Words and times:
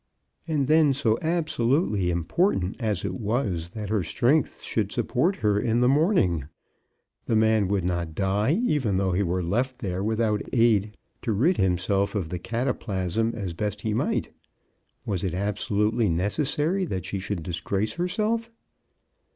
And 0.47 0.65
then 0.65 0.93
so 0.95 1.19
absolutely 1.21 2.09
important 2.09 2.75
as 2.81 3.05
it 3.05 3.13
was 3.13 3.69
that 3.75 3.91
her 3.91 4.01
strength 4.01 4.63
should 4.63 4.91
support 4.91 5.35
her 5.45 5.59
in 5.59 5.79
the 5.81 5.87
morning! 5.87 6.45
The 7.25 7.35
man 7.35 7.67
would 7.67 7.83
not 7.83 8.15
die 8.15 8.53
even 8.65 8.97
though 8.97 9.11
he 9.11 9.21
were 9.21 9.43
left 9.43 9.77
there 9.77 10.03
without 10.03 10.41
aid, 10.53 10.97
to 11.21 11.33
rid 11.33 11.57
himself 11.57 12.15
of 12.15 12.29
the 12.29 12.39
cataplasm 12.39 13.35
as 13.35 13.53
best 13.53 13.81
he 13.81 13.93
might. 13.93 14.33
Was 15.05 15.23
it 15.23 15.35
abso 15.35 15.69
lutely 15.77 16.09
necessary 16.09 16.83
that 16.85 17.05
she 17.05 17.19
should 17.19 17.43
disgrace 17.43 17.93
her 17.93 18.07
self 18.07 18.49